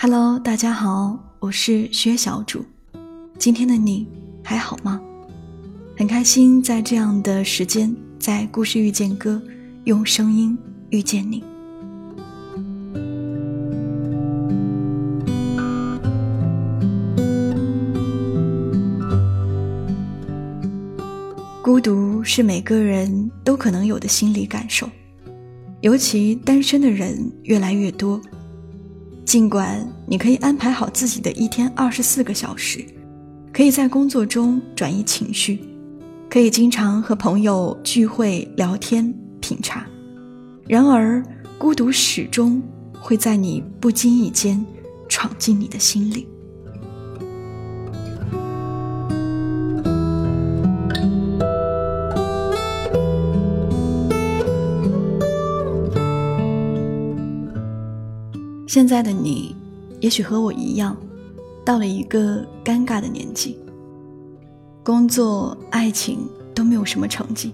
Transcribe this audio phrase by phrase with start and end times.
[0.00, 2.64] 哈喽，大家好我是薛小主。
[3.36, 4.06] 今天的你
[4.44, 5.00] 还好吗？
[5.96, 9.42] 很开心在这样的时间，在故事遇见歌，
[9.86, 10.56] 用声音
[10.90, 11.42] 遇见你。
[21.60, 24.88] 孤独是每个人都可能有的心理感受，
[25.80, 28.20] 尤其单身的人越来越多。
[29.28, 32.82] 尽管你可以安排好自己的一天二十四个小时，
[33.52, 35.60] 可以在工作中转移情绪，
[36.30, 39.86] 可以经常和朋友聚会聊天品茶，
[40.66, 41.22] 然而
[41.58, 42.62] 孤独始终
[42.98, 44.64] 会在你不经意间
[45.10, 46.26] 闯进你的心里。
[58.78, 59.56] 现在的你，
[59.98, 60.96] 也许和我一样，
[61.64, 63.58] 到了一个尴尬的年纪，
[64.84, 66.20] 工作、爱情
[66.54, 67.52] 都没有什么成绩，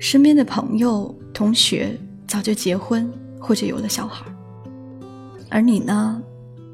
[0.00, 4.26] 身边的朋友、同学早就结婚或者有了小孩，
[5.48, 6.20] 而你呢，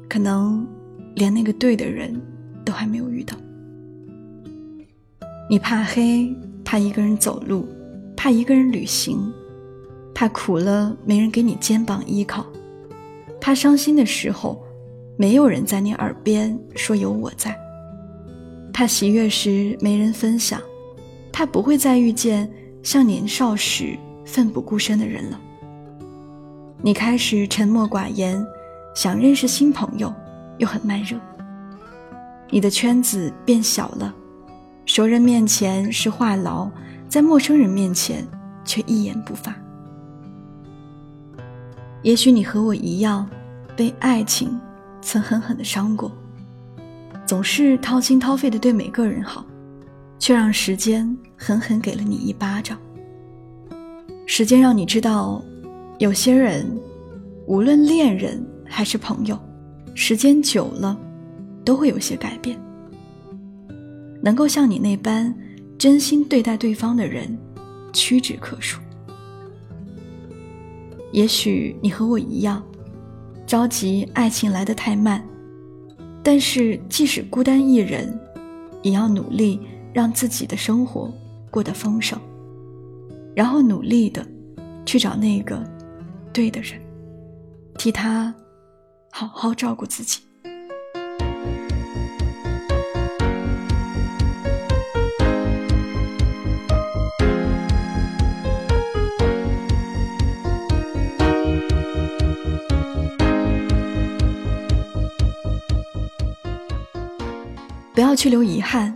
[0.09, 0.65] 可能
[1.13, 2.19] 连那个对的人
[2.65, 3.37] 都还没有遇到。
[5.47, 7.67] 你怕黑，怕一个人走路，
[8.15, 9.31] 怕一个人旅行，
[10.15, 12.43] 怕苦了没人给你肩膀依靠。
[13.47, 14.61] 他伤心的时候，
[15.15, 17.53] 没有人在你耳边说有我在；
[18.73, 20.61] 他喜悦时没人分享，
[21.31, 22.51] 他不会再遇见
[22.83, 25.39] 像年少时奋不顾身的人了。
[26.81, 28.45] 你开始沉默寡言，
[28.93, 30.13] 想认识新朋友，
[30.57, 31.17] 又很慢热。
[32.49, 34.13] 你的圈子变小了，
[34.85, 36.69] 熟人面前是话痨，
[37.07, 38.27] 在陌生人面前
[38.65, 39.55] 却一言不发。
[42.03, 43.27] 也许你和我一样，
[43.77, 44.59] 被爱情
[45.01, 46.11] 曾狠狠的伤过，
[47.27, 49.45] 总是掏心掏肺的对每个人好，
[50.17, 52.77] 却让时间狠狠给了你一巴掌。
[54.25, 55.41] 时间让你知道，
[55.99, 56.65] 有些人，
[57.45, 59.39] 无论恋人还是朋友，
[59.93, 60.99] 时间久了，
[61.63, 62.59] 都会有些改变。
[64.23, 65.33] 能够像你那般
[65.77, 67.37] 真心对待对方的人，
[67.93, 68.81] 屈指可数。
[71.11, 72.61] 也许你和我一样，
[73.47, 75.25] 着急爱情来得太慢，
[76.21, 78.13] 但是即使孤单一人，
[78.81, 79.61] 也要努力
[79.93, 81.09] 让自己的生活
[81.49, 82.19] 过得丰盛，
[83.33, 84.27] 然后努力的
[84.85, 85.63] 去找那个
[86.33, 86.77] 对的人，
[87.77, 88.35] 替他
[89.11, 90.19] 好好照顾自己。
[107.97, 108.95] 不要去留遗憾，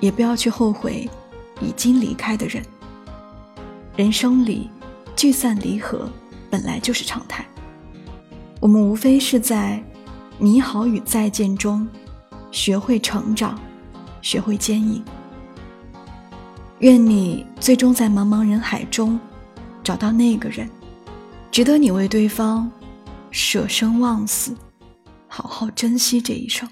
[0.00, 1.08] 也不要去后悔
[1.60, 2.60] 已经离开的人。
[3.94, 4.68] 人生里，
[5.14, 6.10] 聚散离合
[6.50, 7.46] 本来就是常态。
[8.58, 9.80] 我们无非是在
[10.36, 11.86] 你好与再见中，
[12.50, 13.56] 学会成长，
[14.20, 15.00] 学会坚毅。
[16.80, 19.16] 愿你最终在茫茫人海中，
[19.84, 20.68] 找到那个人，
[21.52, 22.68] 值得你为对方
[23.30, 24.56] 舍生忘死，
[25.28, 26.68] 好好珍惜这一生。